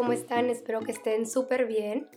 [0.00, 0.48] ¿cómo están?
[0.48, 2.08] Espero que estén súper bien.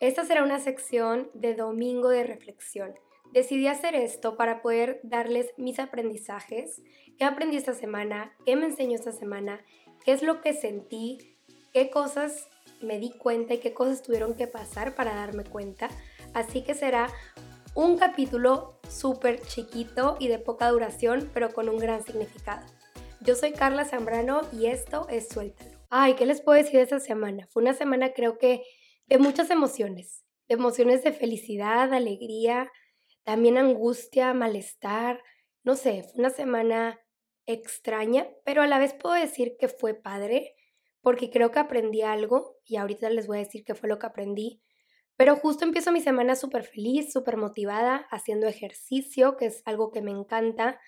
[0.00, 2.92] Esta será una sección de domingo de reflexión.
[3.32, 6.82] Decidí hacer esto para poder darles mis aprendizajes,
[7.16, 9.64] qué aprendí esta semana, qué me enseñó esta semana,
[10.04, 11.36] qué es lo que sentí,
[11.72, 12.48] qué cosas
[12.82, 15.88] me di cuenta y qué cosas tuvieron que pasar para darme cuenta.
[16.34, 17.12] Así que será
[17.76, 22.66] un capítulo súper chiquito y de poca duración, pero con un gran significado.
[23.20, 25.69] Yo soy Carla Zambrano y esto es Suéltalo.
[25.90, 27.48] Ay, ¿qué les puedo decir de esta semana?
[27.50, 28.62] Fue una semana creo que
[29.06, 32.70] de muchas emociones, de emociones de felicidad, alegría,
[33.24, 35.20] también angustia, malestar,
[35.64, 37.00] no sé, fue una semana
[37.46, 40.54] extraña, pero a la vez puedo decir que fue padre
[41.02, 44.06] porque creo que aprendí algo y ahorita les voy a decir qué fue lo que
[44.06, 44.62] aprendí.
[45.16, 50.02] Pero justo empiezo mi semana súper feliz, súper motivada, haciendo ejercicio, que es algo que
[50.02, 50.80] me encanta,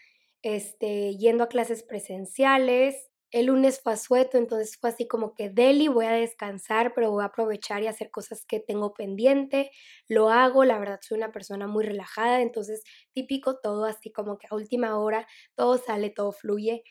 [0.42, 5.88] este, yendo a clases presenciales, el lunes fue asueto, entonces fue así como que Deli,
[5.88, 9.70] voy a descansar, pero voy a aprovechar y hacer cosas que tengo pendiente.
[10.08, 12.82] Lo hago, la verdad soy una persona muy relajada, entonces
[13.14, 16.84] típico todo así como que a última hora todo sale, todo fluye.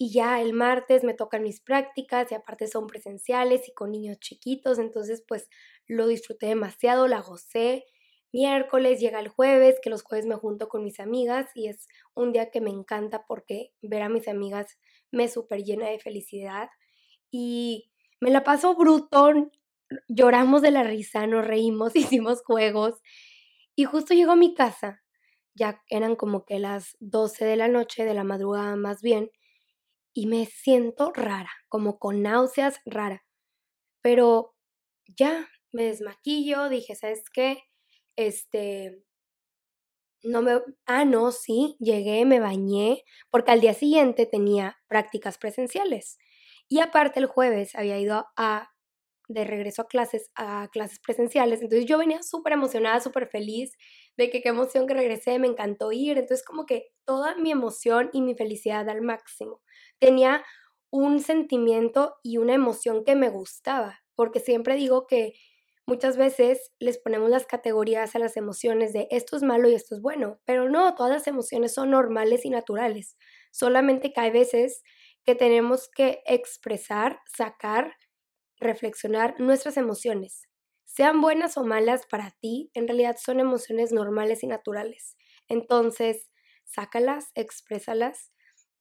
[0.00, 4.18] Y ya el martes me tocan mis prácticas y aparte son presenciales y con niños
[4.20, 5.48] chiquitos, entonces pues
[5.88, 7.84] lo disfruté demasiado, la gocé
[8.32, 12.32] miércoles, llega el jueves, que los jueves me junto con mis amigas y es un
[12.32, 14.78] día que me encanta porque ver a mis amigas
[15.10, 16.68] me super llena de felicidad
[17.30, 17.90] y
[18.20, 19.52] me la paso brutón,
[20.08, 23.00] lloramos de la risa, nos reímos, hicimos juegos
[23.74, 25.02] y justo llego a mi casa,
[25.54, 29.30] ya eran como que las 12 de la noche, de la madrugada más bien,
[30.12, 33.24] y me siento rara, como con náuseas rara,
[34.02, 34.56] pero
[35.06, 37.62] ya me desmaquillo, dije, ¿sabes qué?
[38.18, 39.04] Este,
[40.24, 46.18] no me, ah, no, sí, llegué, me bañé, porque al día siguiente tenía prácticas presenciales.
[46.68, 48.70] Y aparte el jueves había ido a,
[49.28, 53.72] de regreso a clases, a clases presenciales, entonces yo venía súper emocionada, súper feliz
[54.16, 58.10] de que qué emoción que regresé, me encantó ir, entonces como que toda mi emoción
[58.12, 59.62] y mi felicidad al máximo.
[60.00, 60.44] Tenía
[60.90, 65.34] un sentimiento y una emoción que me gustaba, porque siempre digo que
[65.88, 69.94] Muchas veces les ponemos las categorías a las emociones de esto es malo y esto
[69.94, 73.16] es bueno, pero no, todas las emociones son normales y naturales.
[73.52, 74.82] Solamente que hay veces
[75.24, 77.96] que tenemos que expresar, sacar,
[78.58, 80.42] reflexionar nuestras emociones.
[80.84, 85.16] Sean buenas o malas para ti, en realidad son emociones normales y naturales.
[85.48, 86.28] Entonces,
[86.66, 88.30] sácalas, exprésalas,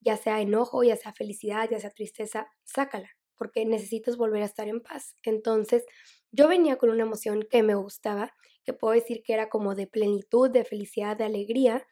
[0.02, 4.68] ya sea enojo, ya sea felicidad, ya sea tristeza, sácala, porque necesitas volver a estar
[4.68, 5.16] en paz.
[5.24, 5.86] Entonces,
[6.32, 8.34] yo venía con una emoción que me gustaba,
[8.64, 11.86] que puedo decir que era como de plenitud, de felicidad, de alegría,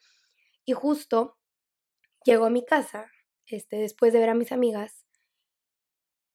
[0.64, 1.38] y justo
[2.24, 3.10] llego a mi casa,
[3.46, 5.06] este, después de ver a mis amigas,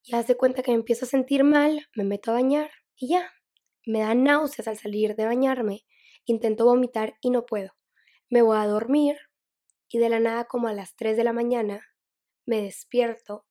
[0.03, 3.31] y hace cuenta que me empiezo a sentir mal, me meto a bañar y ya,
[3.85, 5.85] me da náuseas al salir de bañarme,
[6.25, 7.73] intento vomitar y no puedo.
[8.29, 9.17] Me voy a dormir
[9.89, 11.85] y de la nada como a las 3 de la mañana
[12.45, 13.45] me despierto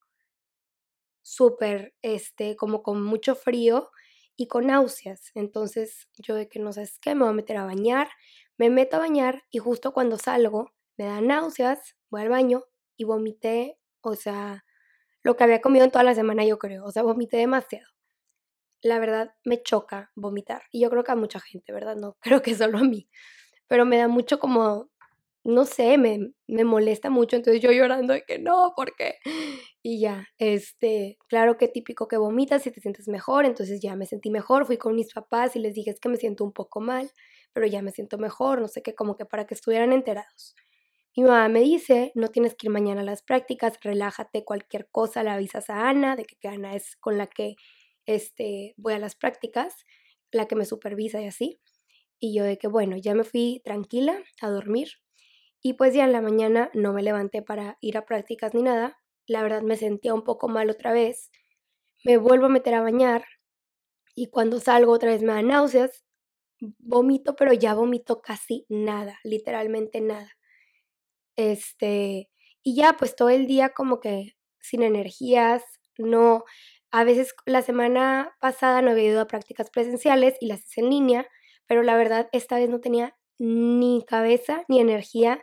[1.22, 3.90] súper, este, como con mucho frío
[4.36, 5.30] y con náuseas.
[5.34, 8.08] Entonces yo de que no sé qué, me voy a meter a bañar,
[8.56, 12.64] me meto a bañar y justo cuando salgo me da náuseas, voy al baño
[12.96, 14.64] y vomité, o sea,
[15.22, 17.86] lo que había comido en toda la semana yo creo, o sea, vomité demasiado.
[18.82, 21.96] La verdad me choca vomitar y yo creo que a mucha gente, ¿verdad?
[21.96, 23.08] No creo que solo a mí,
[23.66, 24.90] pero me da mucho como
[25.44, 29.14] no sé, me, me, molesta mucho, entonces yo llorando de que no, ¿por qué?
[29.82, 34.06] Y ya, este, claro que típico que vomitas y te sientes mejor, entonces ya me
[34.06, 36.80] sentí mejor, fui con mis papás y les dije es que me siento un poco
[36.80, 37.10] mal,
[37.52, 40.54] pero ya me siento mejor, no sé qué, como que para que estuvieran enterados.
[41.16, 45.24] Mi mamá me dice, no tienes que ir mañana a las prácticas, relájate, cualquier cosa
[45.24, 47.56] la avisas a Ana, de que Ana es con la que
[48.06, 49.74] este, voy a las prácticas,
[50.30, 51.60] la que me supervisa y así.
[52.20, 54.88] Y yo de que, bueno, ya me fui tranquila a dormir,
[55.62, 58.98] y pues ya en la mañana no me levanté para ir a prácticas ni nada.
[59.26, 61.30] La verdad me sentía un poco mal otra vez.
[62.04, 63.24] Me vuelvo a meter a bañar
[64.14, 66.04] y cuando salgo otra vez me da náuseas.
[66.78, 70.30] Vomito, pero ya vomito casi nada, literalmente nada.
[71.36, 72.30] Este,
[72.62, 75.64] y ya pues todo el día como que sin energías,
[75.98, 76.44] no,
[76.90, 80.90] a veces la semana pasada no había ido a prácticas presenciales y las hice en
[80.90, 81.26] línea,
[81.66, 85.42] pero la verdad esta vez no tenía ni cabeza ni energía.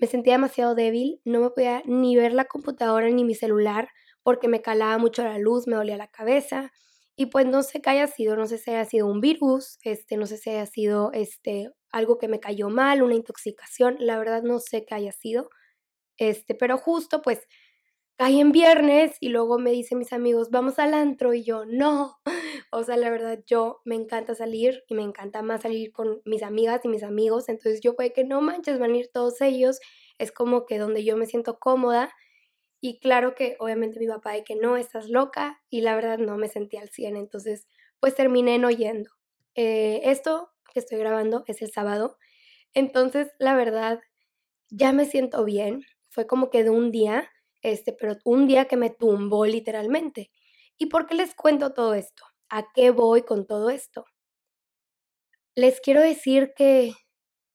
[0.00, 3.88] Me sentía demasiado débil, no me podía ni ver la computadora ni mi celular
[4.22, 6.72] porque me calaba mucho la luz, me dolía la cabeza.
[7.16, 10.16] Y pues no sé qué haya sido, no sé si haya sido un virus, este,
[10.16, 14.42] no sé si haya sido este, algo que me cayó mal, una intoxicación, la verdad
[14.42, 15.50] no sé qué haya sido.
[16.18, 17.46] Este, pero justo pues
[18.16, 22.18] cae en viernes y luego me dicen mis amigos, vamos al antro y yo, no.
[22.74, 26.42] O sea, la verdad, yo me encanta salir y me encanta más salir con mis
[26.42, 27.50] amigas y mis amigos.
[27.50, 29.78] Entonces yo puede que no manches, van a ir todos ellos.
[30.18, 32.14] Es como que donde yo me siento cómoda.
[32.80, 35.60] Y claro que obviamente mi papá de que no, estás loca.
[35.68, 37.16] Y la verdad no me sentí al 100.
[37.16, 37.66] Entonces,
[38.00, 39.10] pues terminé no yendo.
[39.54, 42.16] Eh, esto que estoy grabando es el sábado.
[42.72, 44.00] Entonces, la verdad,
[44.70, 45.82] ya me siento bien.
[46.08, 47.28] Fue como que de un día
[47.62, 50.30] este, pero un día que me tumbó literalmente.
[50.76, 52.24] ¿Y por qué les cuento todo esto?
[52.48, 54.04] ¿A qué voy con todo esto?
[55.54, 56.92] Les quiero decir que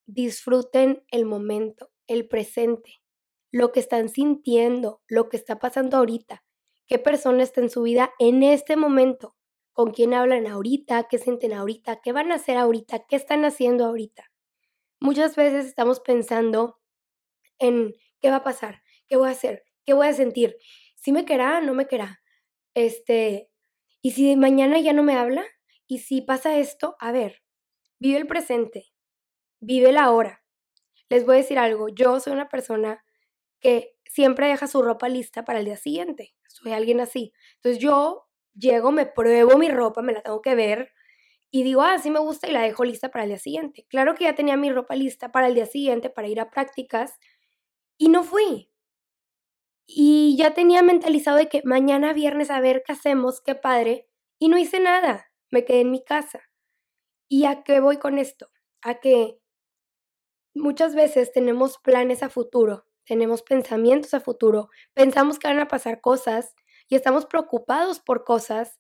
[0.06, 3.02] disfruten el momento, el presente,
[3.52, 6.44] lo que están sintiendo, lo que está pasando ahorita,
[6.88, 9.36] qué persona está en su vida en este momento,
[9.74, 13.86] con quién hablan ahorita, qué sienten ahorita, qué van a hacer ahorita, qué están haciendo
[13.86, 14.32] ahorita.
[15.00, 16.80] Muchas veces estamos pensando
[17.60, 20.58] en qué va a pasar, qué voy a hacer, ¿Qué voy a sentir?
[20.96, 21.62] ¿Si me querrá?
[21.62, 22.22] ¿No me querrá?
[22.74, 23.50] Este,
[24.02, 25.46] ¿y si mañana ya no me habla?
[25.88, 26.98] ¿Y si pasa esto?
[27.00, 27.42] A ver,
[27.98, 28.88] vive el presente,
[29.62, 30.44] vive la hora.
[31.08, 33.06] Les voy a decir algo, yo soy una persona
[33.62, 36.36] que siempre deja su ropa lista para el día siguiente.
[36.50, 37.32] Soy alguien así.
[37.56, 40.92] Entonces yo llego, me pruebo mi ropa, me la tengo que ver
[41.50, 43.86] y digo, ah, sí me gusta y la dejo lista para el día siguiente.
[43.90, 47.18] Claro que ya tenía mi ropa lista para el día siguiente para ir a prácticas
[47.98, 48.70] y no fui.
[49.88, 54.08] Y ya tenía mentalizado de que mañana viernes a ver qué hacemos, qué padre,
[54.38, 56.42] y no hice nada, me quedé en mi casa.
[57.30, 58.50] ¿Y a qué voy con esto?
[58.82, 59.40] A que
[60.54, 66.02] muchas veces tenemos planes a futuro, tenemos pensamientos a futuro, pensamos que van a pasar
[66.02, 66.54] cosas
[66.90, 68.80] y estamos preocupados por cosas.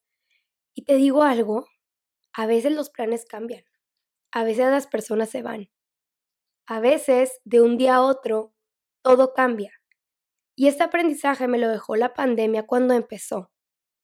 [0.76, 1.68] Y te digo algo,
[2.34, 3.64] a veces los planes cambian,
[4.32, 5.70] a veces las personas se van,
[6.68, 8.54] a veces de un día a otro
[9.02, 9.77] todo cambia.
[10.60, 13.52] Y este aprendizaje me lo dejó la pandemia cuando empezó.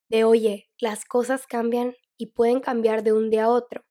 [0.08, 3.84] De oye, las cosas cambian y pueden cambiar de un día a otro.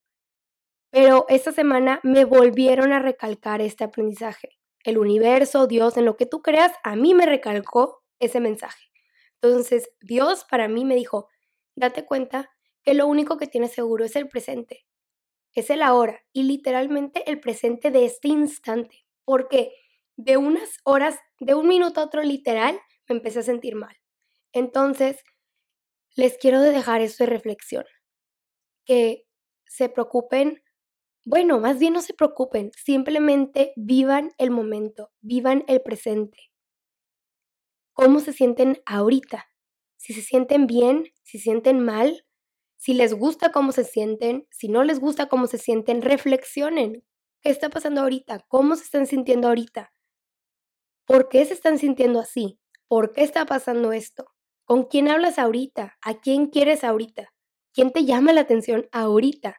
[0.89, 4.57] Pero esta semana me volvieron a recalcar este aprendizaje.
[4.85, 8.85] El universo, Dios, en lo que tú creas, a mí me recalcó ese mensaje.
[9.41, 11.27] Entonces, Dios para mí me dijo,
[11.75, 12.49] date cuenta
[12.81, 14.85] que lo único que tienes seguro es el presente,
[15.53, 19.05] es el ahora y literalmente el presente de este instante.
[19.25, 19.73] ¿Por qué?
[20.15, 23.95] De unas horas, de un minuto a otro literal, me empecé a sentir mal.
[24.53, 25.23] Entonces,
[26.15, 27.85] les quiero dejar esto de reflexión.
[28.85, 29.25] Que
[29.65, 30.61] se preocupen,
[31.25, 36.37] bueno, más bien no se preocupen, simplemente vivan el momento, vivan el presente.
[37.93, 39.47] ¿Cómo se sienten ahorita?
[39.97, 42.25] Si se sienten bien, si se sienten mal,
[42.75, 47.05] si les gusta cómo se sienten, si no les gusta cómo se sienten, reflexionen.
[47.41, 48.43] ¿Qué está pasando ahorita?
[48.49, 49.92] ¿Cómo se están sintiendo ahorita?
[51.05, 52.59] ¿Por qué se están sintiendo así?
[52.87, 54.25] ¿Por qué está pasando esto?
[54.65, 55.97] ¿Con quién hablas ahorita?
[56.01, 57.33] ¿A quién quieres ahorita?
[57.73, 59.57] ¿Quién te llama la atención ahorita?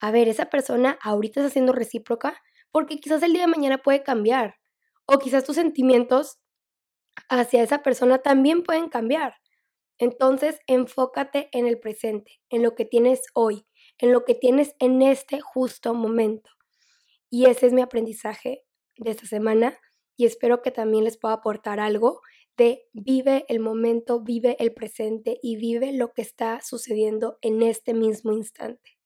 [0.00, 2.42] A ver, esa persona ahorita está siendo recíproca
[2.72, 4.56] porque quizás el día de mañana puede cambiar.
[5.06, 6.38] O quizás tus sentimientos
[7.28, 9.36] hacia esa persona también pueden cambiar.
[9.98, 13.66] Entonces, enfócate en el presente, en lo que tienes hoy,
[13.98, 16.50] en lo que tienes en este justo momento.
[17.30, 18.64] Y ese es mi aprendizaje
[18.96, 19.78] de esta semana
[20.16, 22.20] y espero que también les pueda aportar algo
[22.56, 27.94] de vive el momento, vive el presente y vive lo que está sucediendo en este
[27.94, 28.98] mismo instante.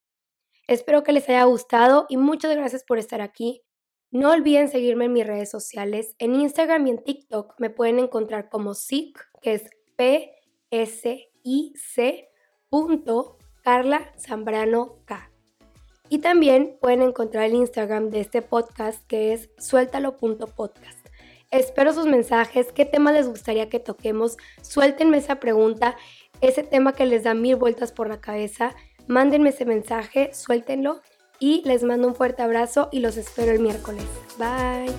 [0.67, 3.63] Espero que les haya gustado y muchas gracias por estar aquí.
[4.11, 6.15] No olviden seguirme en mis redes sociales.
[6.19, 10.29] En Instagram y en TikTok me pueden encontrar como SIC, que es P-S-I-C.
[13.63, 15.31] Carla Zambrano K.
[16.07, 20.98] Y también pueden encontrar el Instagram de este podcast que es suéltalo.podcast.
[21.51, 25.97] Espero sus mensajes, qué tema les gustaría que toquemos, suéltenme esa pregunta,
[26.41, 28.75] ese tema que les da mil vueltas por la cabeza,
[29.07, 31.01] mándenme ese mensaje, suéltenlo
[31.39, 34.05] y les mando un fuerte abrazo y los espero el miércoles.
[34.37, 34.93] Bye.